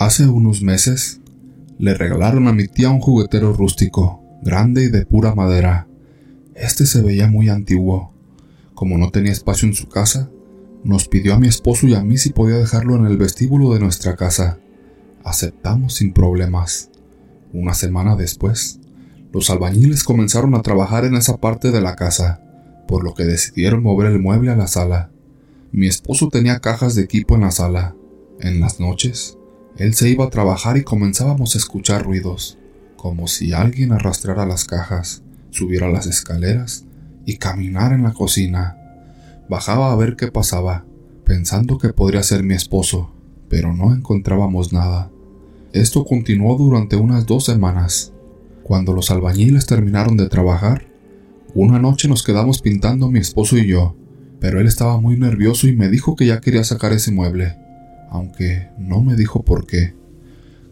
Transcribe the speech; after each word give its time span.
Hace 0.00 0.26
unos 0.26 0.62
meses 0.62 1.20
le 1.78 1.92
regalaron 1.92 2.48
a 2.48 2.54
mi 2.54 2.66
tía 2.68 2.88
un 2.88 3.00
juguetero 3.00 3.52
rústico, 3.52 4.22
grande 4.40 4.84
y 4.84 4.88
de 4.88 5.04
pura 5.04 5.34
madera. 5.34 5.88
Este 6.54 6.86
se 6.86 7.02
veía 7.02 7.26
muy 7.26 7.50
antiguo. 7.50 8.14
Como 8.72 8.96
no 8.96 9.10
tenía 9.10 9.30
espacio 9.30 9.68
en 9.68 9.74
su 9.74 9.90
casa, 9.90 10.30
nos 10.84 11.06
pidió 11.06 11.34
a 11.34 11.38
mi 11.38 11.48
esposo 11.48 11.86
y 11.86 11.92
a 11.92 12.02
mí 12.02 12.16
si 12.16 12.30
podía 12.30 12.56
dejarlo 12.56 12.96
en 12.96 13.04
el 13.04 13.18
vestíbulo 13.18 13.74
de 13.74 13.80
nuestra 13.80 14.16
casa. 14.16 14.58
Aceptamos 15.22 15.96
sin 15.96 16.14
problemas. 16.14 16.88
Una 17.52 17.74
semana 17.74 18.16
después, 18.16 18.80
los 19.34 19.50
albañiles 19.50 20.02
comenzaron 20.02 20.54
a 20.54 20.62
trabajar 20.62 21.04
en 21.04 21.14
esa 21.14 21.36
parte 21.36 21.72
de 21.72 21.82
la 21.82 21.94
casa, 21.94 22.40
por 22.88 23.04
lo 23.04 23.12
que 23.12 23.24
decidieron 23.24 23.82
mover 23.82 24.10
el 24.10 24.18
mueble 24.18 24.50
a 24.50 24.56
la 24.56 24.66
sala. 24.66 25.10
Mi 25.72 25.88
esposo 25.88 26.30
tenía 26.30 26.60
cajas 26.60 26.94
de 26.94 27.02
equipo 27.02 27.34
en 27.34 27.42
la 27.42 27.50
sala. 27.50 27.94
En 28.40 28.60
las 28.60 28.80
noches, 28.80 29.36
él 29.80 29.94
se 29.94 30.10
iba 30.10 30.26
a 30.26 30.30
trabajar 30.30 30.76
y 30.76 30.84
comenzábamos 30.84 31.54
a 31.54 31.58
escuchar 31.58 32.04
ruidos, 32.04 32.58
como 32.96 33.26
si 33.28 33.54
alguien 33.54 33.92
arrastrara 33.92 34.44
las 34.44 34.66
cajas, 34.66 35.22
subiera 35.48 35.88
las 35.88 36.06
escaleras 36.06 36.84
y 37.24 37.38
caminara 37.38 37.94
en 37.94 38.02
la 38.02 38.12
cocina. 38.12 38.76
Bajaba 39.48 39.90
a 39.90 39.96
ver 39.96 40.16
qué 40.16 40.30
pasaba, 40.30 40.84
pensando 41.24 41.78
que 41.78 41.94
podría 41.94 42.22
ser 42.22 42.42
mi 42.42 42.52
esposo, 42.52 43.10
pero 43.48 43.72
no 43.72 43.94
encontrábamos 43.94 44.70
nada. 44.70 45.10
Esto 45.72 46.04
continuó 46.04 46.58
durante 46.58 46.96
unas 46.96 47.24
dos 47.24 47.46
semanas. 47.46 48.12
Cuando 48.62 48.92
los 48.92 49.10
albañiles 49.10 49.64
terminaron 49.64 50.18
de 50.18 50.28
trabajar, 50.28 50.88
una 51.54 51.78
noche 51.78 52.06
nos 52.06 52.22
quedamos 52.22 52.60
pintando 52.60 53.10
mi 53.10 53.20
esposo 53.20 53.56
y 53.56 53.66
yo, 53.66 53.96
pero 54.40 54.60
él 54.60 54.66
estaba 54.66 55.00
muy 55.00 55.16
nervioso 55.16 55.68
y 55.68 55.74
me 55.74 55.88
dijo 55.88 56.16
que 56.16 56.26
ya 56.26 56.42
quería 56.42 56.64
sacar 56.64 56.92
ese 56.92 57.12
mueble, 57.12 57.56
aunque 58.10 58.68
no 58.78 59.00
me 59.00 59.16
dijo 59.16 59.42
por 59.44 59.66
qué. 59.66 59.94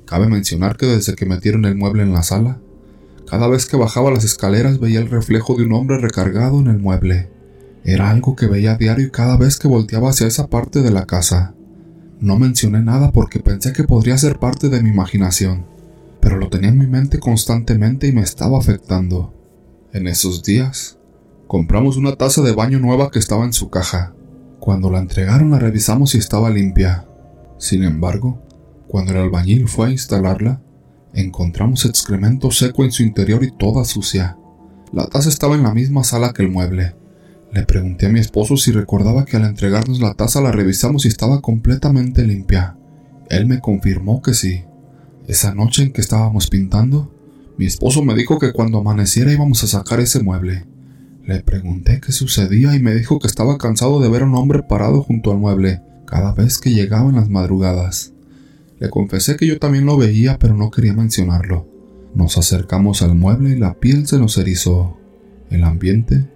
Cabe 0.04 0.28
mencionar 0.28 0.76
que 0.76 0.86
desde 0.86 1.14
que 1.14 1.26
metieron 1.26 1.64
el 1.64 1.76
mueble 1.76 2.02
en 2.02 2.12
la 2.12 2.22
sala, 2.22 2.58
cada 3.28 3.46
vez 3.46 3.66
que 3.66 3.76
bajaba 3.76 4.10
las 4.10 4.24
escaleras 4.24 4.80
veía 4.80 5.00
el 5.00 5.10
reflejo 5.10 5.54
de 5.54 5.64
un 5.64 5.72
hombre 5.72 5.98
recargado 5.98 6.60
en 6.60 6.66
el 6.68 6.78
mueble. 6.78 7.30
Era 7.84 8.10
algo 8.10 8.34
que 8.34 8.46
veía 8.46 8.72
a 8.72 8.76
diario 8.76 9.10
cada 9.12 9.36
vez 9.36 9.58
que 9.58 9.68
volteaba 9.68 10.10
hacia 10.10 10.26
esa 10.26 10.48
parte 10.48 10.82
de 10.82 10.90
la 10.90 11.06
casa. 11.06 11.54
No 12.20 12.38
mencioné 12.38 12.82
nada 12.82 13.12
porque 13.12 13.38
pensé 13.38 13.72
que 13.72 13.84
podría 13.84 14.18
ser 14.18 14.38
parte 14.38 14.68
de 14.68 14.82
mi 14.82 14.90
imaginación, 14.90 15.66
pero 16.20 16.36
lo 16.36 16.48
tenía 16.48 16.70
en 16.70 16.78
mi 16.78 16.86
mente 16.86 17.18
constantemente 17.18 18.08
y 18.08 18.12
me 18.12 18.22
estaba 18.22 18.58
afectando. 18.58 19.34
En 19.92 20.06
esos 20.06 20.42
días, 20.42 20.98
compramos 21.46 21.96
una 21.96 22.16
taza 22.16 22.42
de 22.42 22.52
baño 22.52 22.78
nueva 22.78 23.10
que 23.10 23.18
estaba 23.18 23.44
en 23.44 23.52
su 23.52 23.70
caja. 23.70 24.14
Cuando 24.58 24.90
la 24.90 24.98
entregaron 24.98 25.50
la 25.50 25.58
revisamos 25.58 26.14
y 26.14 26.18
estaba 26.18 26.50
limpia. 26.50 27.07
Sin 27.58 27.84
embargo, 27.84 28.42
cuando 28.86 29.12
el 29.12 29.18
albañil 29.18 29.68
fue 29.68 29.88
a 29.88 29.90
instalarla, 29.90 30.62
encontramos 31.12 31.84
excremento 31.84 32.50
seco 32.50 32.84
en 32.84 32.92
su 32.92 33.02
interior 33.02 33.44
y 33.44 33.50
toda 33.50 33.84
sucia. 33.84 34.38
La 34.92 35.06
taza 35.06 35.28
estaba 35.28 35.54
en 35.54 35.64
la 35.64 35.74
misma 35.74 36.04
sala 36.04 36.32
que 36.32 36.42
el 36.42 36.50
mueble, 36.50 36.94
le 37.52 37.62
pregunté 37.64 38.06
a 38.06 38.08
mi 38.10 38.20
esposo 38.20 38.56
si 38.56 38.72
recordaba 38.72 39.24
que 39.24 39.36
al 39.36 39.44
entregarnos 39.44 40.00
la 40.00 40.14
taza 40.14 40.40
la 40.42 40.52
revisamos 40.52 41.04
y 41.04 41.08
estaba 41.08 41.40
completamente 41.40 42.26
limpia. 42.26 42.76
Él 43.30 43.46
me 43.46 43.60
confirmó 43.60 44.20
que 44.20 44.34
sí. 44.34 44.64
Esa 45.26 45.54
noche 45.54 45.82
en 45.82 45.92
que 45.92 46.00
estábamos 46.00 46.48
pintando, 46.48 47.10
mi 47.56 47.64
esposo 47.66 48.02
me 48.02 48.14
dijo 48.14 48.38
que 48.38 48.52
cuando 48.52 48.78
amaneciera 48.78 49.32
íbamos 49.32 49.64
a 49.64 49.66
sacar 49.66 50.00
ese 50.00 50.22
mueble. 50.22 50.66
Le 51.24 51.40
pregunté 51.40 52.00
qué 52.04 52.12
sucedía 52.12 52.74
y 52.74 52.80
me 52.80 52.94
dijo 52.94 53.18
que 53.18 53.26
estaba 53.26 53.58
cansado 53.58 54.00
de 54.00 54.08
ver 54.08 54.22
a 54.22 54.26
un 54.26 54.34
hombre 54.34 54.62
parado 54.62 55.02
junto 55.02 55.30
al 55.30 55.38
mueble 55.38 55.82
cada 56.08 56.32
vez 56.32 56.58
que 56.58 56.72
llegaba 56.72 57.10
en 57.10 57.16
las 57.16 57.28
madrugadas. 57.28 58.14
Le 58.80 58.88
confesé 58.88 59.36
que 59.36 59.46
yo 59.46 59.58
también 59.58 59.86
lo 59.86 59.96
veía 59.96 60.38
pero 60.38 60.54
no 60.54 60.70
quería 60.70 60.94
mencionarlo. 60.94 61.68
Nos 62.14 62.38
acercamos 62.38 63.02
al 63.02 63.14
mueble 63.14 63.50
y 63.50 63.58
la 63.58 63.74
piel 63.74 64.06
se 64.06 64.18
nos 64.18 64.38
erizó. 64.38 64.96
El 65.50 65.64
ambiente 65.64 66.26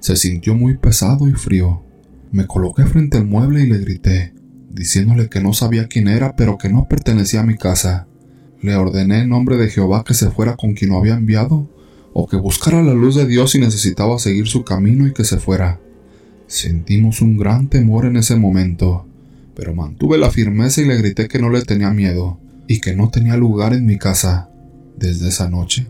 se 0.00 0.16
sintió 0.16 0.54
muy 0.54 0.76
pesado 0.76 1.28
y 1.28 1.32
frío. 1.32 1.82
Me 2.32 2.46
coloqué 2.46 2.84
frente 2.86 3.18
al 3.18 3.26
mueble 3.26 3.62
y 3.62 3.66
le 3.66 3.78
grité, 3.78 4.34
diciéndole 4.70 5.28
que 5.28 5.40
no 5.40 5.52
sabía 5.52 5.88
quién 5.88 6.08
era, 6.08 6.34
pero 6.36 6.58
que 6.58 6.68
no 6.68 6.88
pertenecía 6.88 7.40
a 7.40 7.46
mi 7.46 7.56
casa. 7.56 8.08
Le 8.62 8.74
ordené 8.74 9.20
en 9.20 9.28
nombre 9.28 9.56
de 9.56 9.68
Jehová 9.68 10.04
que 10.04 10.14
se 10.14 10.30
fuera 10.30 10.56
con 10.56 10.74
quien 10.74 10.90
lo 10.90 10.98
había 10.98 11.14
enviado, 11.14 11.68
o 12.12 12.26
que 12.26 12.36
buscara 12.36 12.82
la 12.82 12.94
luz 12.94 13.14
de 13.14 13.26
Dios 13.26 13.52
si 13.52 13.58
necesitaba 13.58 14.18
seguir 14.18 14.48
su 14.48 14.64
camino 14.64 15.06
y 15.06 15.12
que 15.12 15.24
se 15.24 15.38
fuera. 15.38 15.80
Sentimos 16.46 17.20
un 17.20 17.36
gran 17.36 17.68
temor 17.68 18.06
en 18.06 18.16
ese 18.16 18.36
momento, 18.36 19.06
pero 19.54 19.74
mantuve 19.74 20.18
la 20.18 20.30
firmeza 20.30 20.80
y 20.80 20.84
le 20.84 20.96
grité 20.96 21.28
que 21.28 21.38
no 21.38 21.50
le 21.50 21.62
tenía 21.62 21.90
miedo, 21.90 22.38
y 22.66 22.80
que 22.80 22.94
no 22.94 23.10
tenía 23.10 23.36
lugar 23.36 23.74
en 23.74 23.86
mi 23.86 23.98
casa. 23.98 24.50
Desde 24.96 25.28
esa 25.28 25.48
noche, 25.48 25.86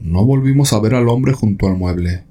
no 0.00 0.24
volvimos 0.24 0.72
a 0.72 0.80
ver 0.80 0.94
al 0.94 1.08
hombre 1.08 1.32
junto 1.32 1.66
al 1.66 1.76
mueble. 1.76 2.24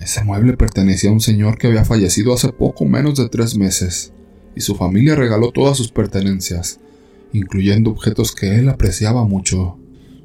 Ese 0.00 0.24
mueble 0.24 0.56
pertenecía 0.56 1.10
a 1.10 1.12
un 1.12 1.20
señor 1.20 1.58
que 1.58 1.68
había 1.68 1.84
fallecido 1.84 2.34
hace 2.34 2.52
poco 2.52 2.84
menos 2.84 3.16
de 3.16 3.28
tres 3.28 3.56
meses, 3.56 4.12
y 4.54 4.60
su 4.60 4.74
familia 4.74 5.14
regaló 5.14 5.50
todas 5.50 5.76
sus 5.76 5.92
pertenencias, 5.92 6.80
incluyendo 7.32 7.90
objetos 7.90 8.34
que 8.34 8.56
él 8.56 8.68
apreciaba 8.68 9.24
mucho. 9.24 9.78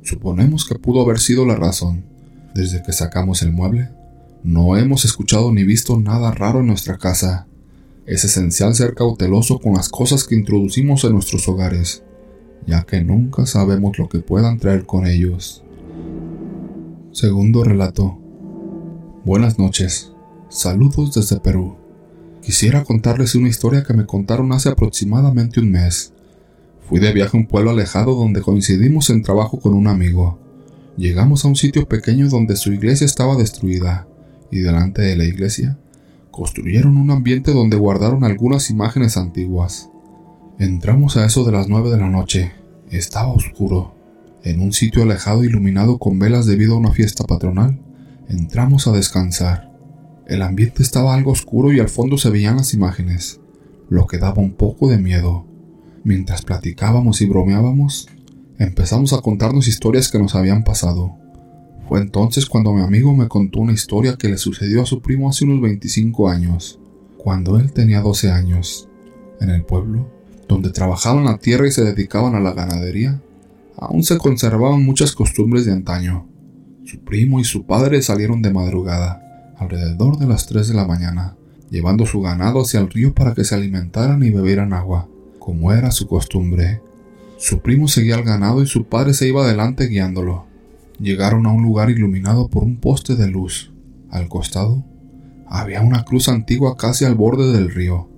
Suponemos 0.04 0.66
que 0.66 0.76
pudo 0.76 1.02
haber 1.02 1.20
sido 1.20 1.46
la 1.46 1.56
razón. 1.56 2.06
Desde 2.56 2.82
que 2.82 2.92
sacamos 2.92 3.42
el 3.44 3.52
mueble, 3.52 3.90
no 4.44 4.78
hemos 4.78 5.06
escuchado 5.06 5.52
ni 5.52 5.64
visto 5.64 6.00
nada 6.00 6.32
raro 6.32 6.62
en 6.62 6.68
nuestra 6.68 6.98
casa. 6.98 7.48
Es 8.08 8.24
esencial 8.24 8.74
ser 8.74 8.94
cauteloso 8.94 9.60
con 9.60 9.74
las 9.74 9.90
cosas 9.90 10.24
que 10.24 10.34
introducimos 10.34 11.04
en 11.04 11.12
nuestros 11.12 11.46
hogares, 11.50 12.04
ya 12.66 12.84
que 12.84 13.04
nunca 13.04 13.46
sabemos 13.46 14.00
lo 14.00 14.08
que 14.08 14.20
puedan 14.20 14.60
traer 14.60 14.86
con 14.86 15.06
ellos. 15.06 15.62
Segundo 17.12 17.66
relato. 17.66 18.18
Buenas 19.26 19.60
noches. 19.60 20.14
Saludos 20.48 21.16
desde 21.16 21.42
Perú. 21.42 21.76
Quisiera 22.42 22.86
contarles 22.86 23.36
una 23.36 23.50
historia 23.50 23.84
que 23.84 23.94
me 23.94 24.06
contaron 24.06 24.54
hace 24.54 24.70
aproximadamente 24.70 25.60
un 25.60 25.70
mes. 25.70 26.14
Fui 26.88 27.00
de 27.00 27.12
viaje 27.12 27.36
a 27.36 27.42
un 27.42 27.48
pueblo 27.48 27.72
alejado 27.72 28.16
donde 28.16 28.40
coincidimos 28.40 29.10
en 29.10 29.22
trabajo 29.22 29.60
con 29.60 29.74
un 29.74 29.88
amigo. 29.88 30.40
Llegamos 30.96 31.44
a 31.44 31.50
un 31.50 31.58
sitio 31.58 31.86
pequeño 31.90 32.30
donde 32.30 32.56
su 32.56 32.72
iglesia 32.72 33.04
estaba 33.04 33.36
destruida, 33.36 34.08
y 34.50 34.60
delante 34.60 35.02
de 35.02 35.18
la 35.18 35.26
iglesia 35.26 35.78
construyeron 36.38 36.98
un 36.98 37.12
ambiente 37.12 37.52
donde 37.52 37.78
guardaron 37.78 38.24
algunas 38.24 38.70
imágenes 38.70 39.18
antiguas. 39.18 39.90
Entramos 40.60 41.18
a 41.18 41.26
eso 41.26 41.44
de 41.44 41.52
las 41.52 41.68
nueve 41.68 41.90
de 41.90 41.98
la 41.98 42.10
noche. 42.10 42.54
Estaba 42.90 43.34
oscuro. 43.34 43.96
En 44.44 44.62
un 44.62 44.72
sitio 44.72 45.04
alejado 45.04 45.44
iluminado 45.44 45.98
con 45.98 46.20
velas 46.20 46.46
debido 46.46 46.76
a 46.76 46.78
una 46.78 46.92
fiesta 46.92 47.26
patronal, 47.26 47.80
Entramos 48.30 48.88
a 48.88 48.92
descansar. 48.92 49.72
El 50.28 50.42
ambiente 50.42 50.84
estaba 50.84 51.14
algo 51.14 51.32
oscuro 51.32 51.72
y 51.72 51.80
al 51.80 51.88
fondo 51.88 52.18
se 52.18 52.30
veían 52.30 52.58
las 52.58 52.74
imágenes, 52.74 53.40
lo 53.90 54.06
que 54.06 54.18
daba 54.18 54.42
un 54.42 54.52
poco 54.52 54.90
de 54.90 54.98
miedo. 54.98 55.46
Mientras 56.04 56.42
platicábamos 56.42 57.22
y 57.22 57.26
bromeábamos, 57.26 58.10
empezamos 58.60 59.14
a 59.14 59.22
contarnos 59.22 59.70
historias 59.70 60.12
que 60.12 60.20
nos 60.20 60.36
habían 60.36 60.66
pasado. 60.66 61.16
Fue 61.88 62.02
entonces 62.02 62.46
cuando 62.46 62.74
mi 62.74 62.82
amigo 62.82 63.16
me 63.16 63.30
contó 63.30 63.60
una 63.60 63.72
historia 63.72 64.18
que 64.18 64.28
le 64.28 64.38
sucedió 64.38 64.82
a 64.82 64.86
su 64.86 65.02
primo 65.02 65.30
hace 65.30 65.46
unos 65.46 65.62
25 65.62 66.30
años, 66.30 66.80
cuando 67.18 67.58
él 67.58 67.72
tenía 67.72 68.02
12 68.02 68.30
años. 68.30 68.90
En 69.40 69.50
el 69.50 69.64
pueblo, 69.64 70.10
donde 70.50 70.72
trabajaban 70.72 71.26
la 71.26 71.38
tierra 71.38 71.68
y 71.68 71.72
se 71.72 71.84
dedicaban 71.84 72.36
a 72.36 72.40
la 72.40 72.54
ganadería, 72.54 73.22
aún 73.78 74.04
se 74.04 74.18
conservaban 74.18 74.84
muchas 74.84 75.14
costumbres 75.14 75.66
de 75.66 75.72
antaño. 75.72 76.28
Su 76.86 77.00
primo 77.00 77.40
y 77.40 77.44
su 77.44 77.66
padre 77.66 78.02
salieron 78.02 78.42
de 78.42 78.52
madrugada, 78.52 79.54
alrededor 79.58 80.18
de 80.18 80.28
las 80.28 80.48
3 80.48 80.68
de 80.68 80.74
la 80.74 80.88
mañana, 80.88 81.38
llevando 81.70 82.06
su 82.06 82.22
ganado 82.22 82.62
hacia 82.62 82.80
el 82.80 82.90
río 82.90 83.14
para 83.14 83.34
que 83.34 83.44
se 83.44 83.56
alimentaran 83.56 84.24
y 84.24 84.30
bebieran 84.30 84.74
agua, 84.74 85.08
como 85.40 85.72
era 85.72 85.92
su 85.92 86.08
costumbre. 86.08 86.82
Su 87.38 87.60
primo 87.60 87.88
seguía 87.88 88.16
al 88.16 88.24
ganado 88.24 88.62
y 88.62 88.68
su 88.68 88.86
padre 88.86 89.14
se 89.14 89.28
iba 89.28 89.44
adelante 89.44 89.88
guiándolo. 89.88 90.47
Llegaron 91.00 91.46
a 91.46 91.52
un 91.52 91.62
lugar 91.62 91.92
iluminado 91.92 92.48
por 92.48 92.64
un 92.64 92.78
poste 92.78 93.16
de 93.16 93.28
luz. 93.28 93.72
Al 94.10 94.30
costado 94.30 94.84
había 95.48 95.82
una 95.82 96.04
cruz 96.04 96.28
antigua 96.28 96.76
casi 96.76 97.06
al 97.06 97.16
borde 97.16 97.54
del 97.54 97.70
río, 97.70 98.10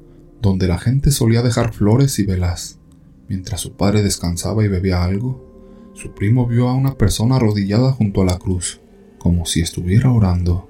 donde 0.41 0.67
la 0.67 0.77
gente 0.77 1.11
solía 1.11 1.41
dejar 1.41 1.73
flores 1.73 2.17
y 2.19 2.23
velas. 2.23 2.79
Mientras 3.27 3.61
su 3.61 3.73
padre 3.73 4.01
descansaba 4.01 4.63
y 4.63 4.69
bebía 4.69 5.03
algo, 5.03 5.45
su 5.93 6.13
primo 6.13 6.47
vio 6.47 6.69
a 6.69 6.73
una 6.73 6.97
persona 6.97 7.35
arrodillada 7.35 7.91
junto 7.91 8.21
a 8.21 8.25
la 8.25 8.39
cruz, 8.39 8.79
como 9.17 9.45
si 9.45 9.59
estuviera 9.59 10.11
orando. 10.11 10.69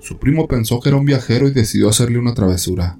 Su 0.00 0.18
primo 0.18 0.48
pensó 0.48 0.80
que 0.80 0.88
era 0.88 0.98
un 0.98 1.06
viajero 1.06 1.46
y 1.46 1.52
decidió 1.52 1.88
hacerle 1.88 2.18
una 2.18 2.34
travesura. 2.34 2.98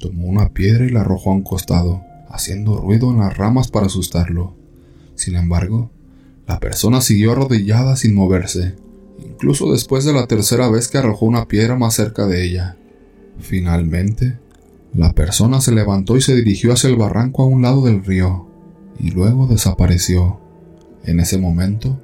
Tomó 0.00 0.26
una 0.26 0.48
piedra 0.48 0.84
y 0.84 0.90
la 0.90 1.02
arrojó 1.02 1.30
a 1.30 1.34
un 1.34 1.42
costado, 1.42 2.02
haciendo 2.28 2.76
ruido 2.76 3.10
en 3.10 3.18
las 3.18 3.36
ramas 3.36 3.68
para 3.68 3.86
asustarlo. 3.86 4.56
Sin 5.14 5.36
embargo, 5.36 5.90
la 6.46 6.60
persona 6.60 7.00
siguió 7.00 7.32
arrodillada 7.32 7.96
sin 7.96 8.14
moverse, 8.14 8.76
incluso 9.18 9.72
después 9.72 10.04
de 10.04 10.12
la 10.12 10.26
tercera 10.26 10.68
vez 10.68 10.88
que 10.88 10.98
arrojó 10.98 11.26
una 11.26 11.48
piedra 11.48 11.76
más 11.76 11.94
cerca 11.94 12.26
de 12.26 12.44
ella. 12.44 12.76
Finalmente, 13.40 14.38
la 14.94 15.12
persona 15.12 15.60
se 15.60 15.72
levantó 15.72 16.16
y 16.16 16.22
se 16.22 16.34
dirigió 16.34 16.72
hacia 16.72 16.88
el 16.88 16.96
barranco 16.96 17.42
a 17.42 17.46
un 17.46 17.62
lado 17.62 17.84
del 17.84 18.04
río. 18.04 18.44
y 18.98 19.10
luego 19.10 19.46
desapareció. 19.46 20.40
En 21.04 21.20
ese 21.20 21.36
momento, 21.36 22.00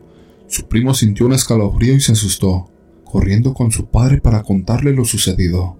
su 0.46 0.68
primo 0.68 0.92
sintió 0.92 1.24
un 1.24 1.32
escalofrío 1.32 1.94
y 1.94 2.00
se 2.00 2.12
asustó, 2.12 2.70
corriendo 3.04 3.54
con 3.54 3.72
su 3.72 3.86
padre 3.86 4.20
para 4.20 4.42
contarle 4.42 4.92
lo 4.92 5.06
sucedido. 5.06 5.78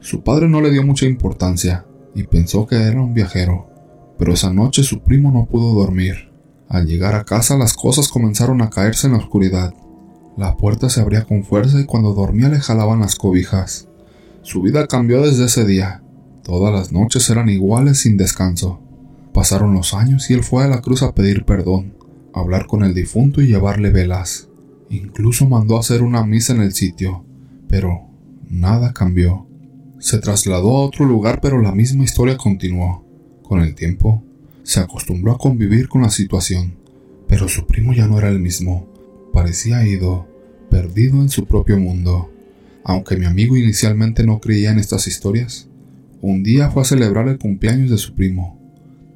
Su 0.00 0.22
padre 0.22 0.48
no 0.48 0.62
le 0.62 0.70
dio 0.70 0.82
mucha 0.82 1.04
importancia 1.04 1.84
y 2.14 2.22
pensó 2.22 2.66
que 2.66 2.76
era 2.76 3.02
un 3.02 3.12
viajero, 3.12 3.68
pero 4.18 4.32
esa 4.32 4.54
noche 4.54 4.82
su 4.82 5.02
primo 5.02 5.30
no 5.30 5.44
pudo 5.44 5.74
dormir. 5.74 6.33
Al 6.68 6.86
llegar 6.86 7.14
a 7.14 7.24
casa 7.24 7.56
las 7.56 7.74
cosas 7.74 8.08
comenzaron 8.08 8.62
a 8.62 8.70
caerse 8.70 9.06
en 9.06 9.14
la 9.14 9.18
oscuridad. 9.18 9.74
La 10.36 10.56
puerta 10.56 10.88
se 10.88 11.00
abría 11.00 11.24
con 11.24 11.44
fuerza 11.44 11.78
y 11.80 11.84
cuando 11.84 12.14
dormía 12.14 12.48
le 12.48 12.58
jalaban 12.58 13.00
las 13.00 13.14
cobijas. 13.14 13.88
Su 14.42 14.62
vida 14.62 14.86
cambió 14.86 15.22
desde 15.22 15.44
ese 15.44 15.64
día. 15.64 16.02
Todas 16.42 16.72
las 16.72 16.92
noches 16.92 17.28
eran 17.30 17.48
iguales 17.48 18.00
sin 18.00 18.16
descanso. 18.16 18.80
Pasaron 19.32 19.74
los 19.74 19.94
años 19.94 20.28
y 20.30 20.34
él 20.34 20.42
fue 20.42 20.64
a 20.64 20.68
la 20.68 20.80
cruz 20.80 21.02
a 21.02 21.14
pedir 21.14 21.44
perdón, 21.44 21.96
hablar 22.32 22.66
con 22.66 22.84
el 22.84 22.94
difunto 22.94 23.40
y 23.40 23.46
llevarle 23.46 23.90
velas. 23.90 24.48
Incluso 24.90 25.48
mandó 25.48 25.78
hacer 25.78 26.02
una 26.02 26.24
misa 26.24 26.52
en 26.52 26.60
el 26.60 26.72
sitio, 26.72 27.24
pero 27.68 28.08
nada 28.48 28.92
cambió. 28.92 29.46
Se 29.98 30.18
trasladó 30.18 30.76
a 30.76 30.84
otro 30.84 31.04
lugar 31.06 31.40
pero 31.40 31.60
la 31.60 31.72
misma 31.72 32.04
historia 32.04 32.36
continuó. 32.36 33.04
Con 33.42 33.60
el 33.60 33.74
tiempo, 33.74 34.22
se 34.64 34.80
acostumbró 34.80 35.32
a 35.32 35.38
convivir 35.38 35.88
con 35.88 36.02
la 36.02 36.10
situación, 36.10 36.74
pero 37.28 37.48
su 37.48 37.66
primo 37.66 37.92
ya 37.92 38.08
no 38.08 38.18
era 38.18 38.30
el 38.30 38.40
mismo. 38.40 38.88
Parecía 39.32 39.86
ido, 39.86 40.26
perdido 40.70 41.20
en 41.20 41.28
su 41.28 41.44
propio 41.44 41.78
mundo. 41.78 42.30
Aunque 42.82 43.16
mi 43.16 43.26
amigo 43.26 43.56
inicialmente 43.56 44.24
no 44.24 44.40
creía 44.40 44.72
en 44.72 44.78
estas 44.78 45.06
historias, 45.06 45.68
un 46.22 46.42
día 46.42 46.70
fue 46.70 46.82
a 46.82 46.86
celebrar 46.86 47.28
el 47.28 47.38
cumpleaños 47.38 47.90
de 47.90 47.98
su 47.98 48.14
primo. 48.14 48.58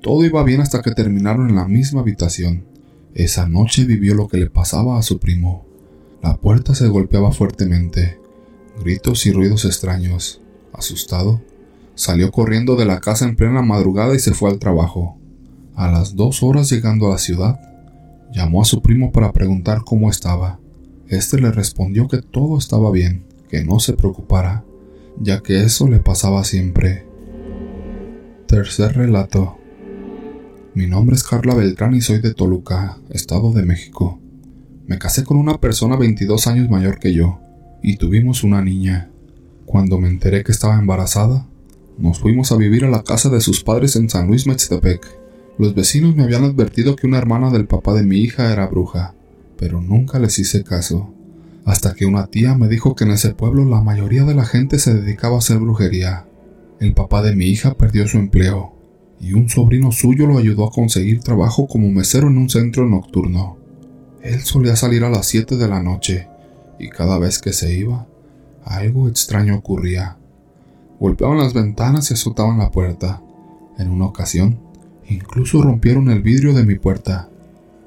Todo 0.03 0.25
iba 0.25 0.45
bien 0.45 0.61
hasta 0.61 0.83
que 0.83 0.93
terminaron 0.93 1.49
en 1.49 1.57
la 1.57 1.67
misma 1.67 2.03
habitación. 2.03 2.67
Esa 3.15 3.49
noche 3.49 3.85
vivió 3.85 4.15
lo 4.15 4.29
que 4.29 4.37
le 4.37 4.51
pasaba 4.51 4.99
a 4.99 5.03
su 5.03 5.19
primo. 5.19 5.67
La 6.23 6.37
puerta 6.37 6.75
se 6.75 6.89
golpeaba 6.89 7.33
fuertemente, 7.33 8.19
gritos 8.83 9.25
y 9.25 9.33
ruidos 9.33 9.65
extraños. 9.65 10.43
Asustado, 10.75 11.41
salió 11.95 12.31
corriendo 12.31 12.77
de 12.77 12.85
la 12.85 13.01
casa 13.01 13.25
en 13.25 13.35
plena 13.35 13.63
madrugada 13.63 14.15
y 14.15 14.19
se 14.19 14.35
fue 14.35 14.51
al 14.51 14.59
trabajo. 14.59 15.18
A 15.79 15.89
las 15.89 16.17
dos 16.17 16.43
horas 16.43 16.69
llegando 16.69 17.07
a 17.07 17.11
la 17.11 17.19
ciudad, 17.19 17.61
llamó 18.33 18.63
a 18.63 18.65
su 18.65 18.83
primo 18.83 19.13
para 19.13 19.33
preguntar 19.33 19.83
cómo 19.85 20.11
estaba. 20.11 20.59
Este 21.07 21.41
le 21.41 21.53
respondió 21.53 22.09
que 22.09 22.21
todo 22.21 22.59
estaba 22.59 22.91
bien, 22.91 23.23
que 23.49 23.65
no 23.65 23.79
se 23.79 23.93
preocupara, 23.93 24.65
ya 25.21 25.39
que 25.39 25.63
eso 25.63 25.87
le 25.87 26.01
pasaba 26.01 26.43
siempre. 26.43 27.07
Tercer 28.49 28.97
relato. 28.97 29.57
Mi 30.75 30.89
nombre 30.89 31.15
es 31.15 31.23
Carla 31.23 31.55
Beltrán 31.55 31.95
y 31.95 32.01
soy 32.01 32.19
de 32.19 32.35
Toluca, 32.35 32.99
Estado 33.11 33.53
de 33.53 33.63
México. 33.63 34.19
Me 34.89 34.99
casé 34.99 35.23
con 35.23 35.37
una 35.37 35.61
persona 35.61 35.95
22 35.95 36.49
años 36.49 36.69
mayor 36.69 36.99
que 36.99 37.15
yo 37.15 37.39
y 37.85 37.99
tuvimos 37.99 38.43
una 38.43 38.63
niña. 38.63 39.11
Cuando 39.65 40.01
me 40.01 40.09
enteré 40.09 40.43
que 40.43 40.51
estaba 40.51 40.77
embarazada, 40.77 41.47
nos 41.99 42.19
fuimos 42.19 42.51
a 42.51 42.57
vivir 42.57 42.85
a 42.85 42.91
la 42.91 43.05
casa 43.05 43.29
de 43.29 43.41
sus 43.41 43.63
padres 43.63 43.95
en 43.95 44.11
San 44.11 44.27
Luis 44.27 44.45
Mextepec. 44.45 45.28
Los 45.59 45.75
vecinos 45.75 46.15
me 46.15 46.23
habían 46.23 46.45
advertido 46.45 46.95
que 46.95 47.09
una 47.09 47.19
hermana 47.19 47.51
del 47.51 47.67
papá 47.67 47.93
de 47.93 48.05
mi 48.05 48.19
hija 48.19 48.53
era 48.53 48.69
bruja, 48.69 49.15
pero 49.57 49.81
nunca 49.81 50.21
les 50.21 50.39
hice 50.39 50.63
caso, 50.63 51.13
hasta 51.65 51.95
que 51.95 52.07
una 52.07 52.29
tía 52.29 52.55
me 52.55 52.69
dijo 52.69 52.95
que 52.95 53.03
en 53.03 53.11
ese 53.11 53.35
pueblo 53.35 53.65
la 53.65 53.81
mayoría 53.81 54.23
de 54.23 54.37
la 54.37 54.45
gente 54.45 54.79
se 54.79 54.95
dedicaba 54.95 55.35
a 55.35 55.39
hacer 55.39 55.59
brujería. 55.59 56.27
El 56.79 56.95
papá 56.95 57.23
de 57.23 57.35
mi 57.35 57.47
hija 57.47 57.75
perdió 57.75 58.07
su 58.07 58.19
empleo, 58.19 58.77
y 59.21 59.33
un 59.33 59.49
sobrino 59.49 59.91
suyo 59.91 60.29
lo 60.29 60.39
ayudó 60.39 60.65
a 60.65 60.71
conseguir 60.71 61.21
trabajo 61.21 61.67
como 61.67 61.91
mesero 61.91 62.29
en 62.29 62.39
un 62.39 62.49
centro 62.49 62.87
nocturno. 62.87 63.59
Él 64.23 64.41
solía 64.43 64.77
salir 64.77 65.03
a 65.03 65.11
las 65.11 65.27
7 65.27 65.57
de 65.57 65.67
la 65.67 65.83
noche, 65.83 66.29
y 66.79 66.89
cada 66.89 67.19
vez 67.19 67.41
que 67.41 67.53
se 67.53 67.77
iba, 67.77 68.07
algo 68.65 69.09
extraño 69.09 69.57
ocurría. 69.57 70.19
Golpeaban 71.01 71.39
las 71.39 71.53
ventanas 71.53 72.13
y 72.13 72.15
azotaban 72.15 72.59
la 72.59 72.71
puerta. 72.71 73.23
En 73.77 73.91
una 73.91 74.07
ocasión, 74.07 74.68
Incluso 75.09 75.63
rompieron 75.63 76.11
el 76.11 76.23
vidrio 76.23 76.53
de 76.53 76.65
mi 76.65 76.75
puerta. 76.75 77.31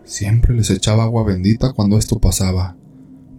Siempre 0.03 0.55
les 0.55 0.69
echaba 0.71 1.03
agua 1.03 1.23
bendita 1.23 1.73
cuando 1.73 1.97
esto 1.97 2.19
pasaba. 2.19 2.75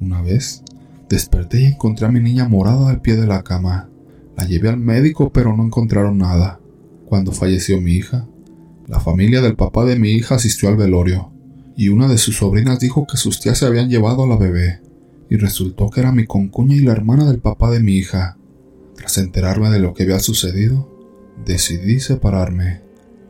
Una 0.00 0.23
vez, 0.23 0.62
desperté 1.08 1.62
y 1.62 1.64
encontré 1.67 2.06
a 2.06 2.11
mi 2.12 2.20
niña 2.20 2.49
morada 2.49 2.90
al 2.90 3.00
pie 3.00 3.17
de 3.17 3.26
la 3.26 3.43
cama. 3.43 3.88
La 4.37 4.44
llevé 4.44 4.69
al 4.69 4.79
médico 4.79 5.32
pero 5.32 5.56
no 5.56 5.64
encontraron 5.64 6.19
nada. 6.19 6.61
Cuando 7.06 7.32
falleció 7.32 7.81
mi 7.81 7.93
hija, 7.93 8.26
la 8.87 9.00
familia 9.00 9.43
del 9.43 9.56
papá 9.56 9.84
de 9.84 9.99
mi 9.99 10.11
hija 10.11 10.37
asistió 10.37 10.69
al 10.69 10.76
velorio, 10.76 11.32
y 11.76 11.88
una 11.88 12.08
de 12.08 12.19
sus 12.19 12.37
sobrinas 12.37 12.79
dijo 12.79 13.06
que 13.06 13.17
sus 13.17 13.40
tías 13.40 13.58
se 13.58 13.67
habían 13.67 13.90
llevado 13.90 14.25
a 14.25 14.26
la 14.26 14.37
bebé, 14.37 14.81
y 15.29 15.37
resultó 15.37 15.90
que 15.90 16.00
era 16.00 16.12
mi 16.12 16.26
concuña 16.26 16.75
y 16.75 16.81
la 16.81 16.93
hermana 16.93 17.25
del 17.25 17.40
papá 17.40 17.70
de 17.70 17.81
mi 17.81 17.96
hija. 17.96 18.38
Tras 18.96 19.19
enterarme 19.19 19.70
de 19.70 19.79
lo 19.79 19.93
que 19.93 20.05
había 20.05 20.20
sucedido, 20.20 20.88
decidí 21.44 22.00
separarme. 22.00 22.82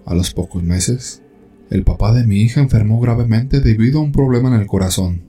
A 0.04 0.14
los 0.14 0.32
pocos 0.32 0.62
meses, 0.62 1.22
el 1.70 1.84
papá 1.84 2.12
de 2.12 2.26
mi 2.26 2.40
hija 2.40 2.60
enfermó 2.60 3.00
gravemente 3.00 3.60
debido 3.60 4.00
a 4.00 4.02
un 4.02 4.10
problema 4.10 4.48
en 4.54 4.60
el 4.60 4.66
corazón. 4.66 5.22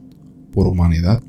Por 0.51 0.67
humanidad, 0.67 1.21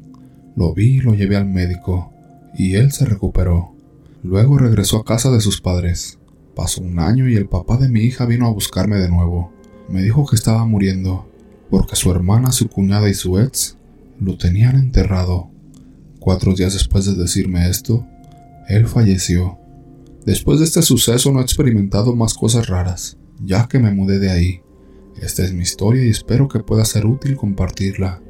lo 0.56 0.72
vi 0.72 0.96
y 0.96 1.00
lo 1.00 1.14
llevé 1.14 1.36
al 1.36 1.46
médico, 1.46 2.12
y 2.56 2.76
él 2.76 2.90
se 2.90 3.04
recuperó. 3.04 3.74
Luego 4.22 4.56
regresó 4.56 4.96
a 4.96 5.04
casa 5.04 5.30
de 5.30 5.42
sus 5.42 5.60
padres. 5.60 6.18
Pasó 6.56 6.80
un 6.80 6.98
año 6.98 7.28
y 7.28 7.36
el 7.36 7.46
papá 7.46 7.76
de 7.76 7.88
mi 7.88 8.00
hija 8.00 8.24
vino 8.24 8.46
a 8.46 8.52
buscarme 8.52 8.96
de 8.96 9.10
nuevo. 9.10 9.52
Me 9.90 10.02
dijo 10.02 10.24
que 10.26 10.36
estaba 10.36 10.64
muriendo, 10.64 11.30
porque 11.68 11.96
su 11.96 12.10
hermana, 12.10 12.50
su 12.50 12.68
cuñada 12.68 13.10
y 13.10 13.14
su 13.14 13.38
ex 13.38 13.76
lo 14.18 14.38
tenían 14.38 14.76
enterrado. 14.76 15.50
Cuatro 16.18 16.54
días 16.54 16.72
después 16.72 17.04
de 17.04 17.14
decirme 17.14 17.68
esto, 17.68 18.06
él 18.68 18.86
falleció. 18.86 19.58
Después 20.24 20.60
de 20.60 20.64
este 20.64 20.80
suceso 20.80 21.30
no 21.30 21.40
he 21.40 21.42
experimentado 21.42 22.16
más 22.16 22.32
cosas 22.32 22.68
raras 22.68 23.18
ya 23.40 23.68
que 23.68 23.78
me 23.78 23.90
mudé 23.90 24.18
de 24.18 24.30
ahí. 24.30 24.62
Esta 25.20 25.44
es 25.44 25.52
mi 25.52 25.62
historia 25.62 26.04
y 26.04 26.10
espero 26.10 26.48
que 26.48 26.60
pueda 26.60 26.84
ser 26.84 27.06
útil 27.06 27.36
compartirla. 27.36 28.20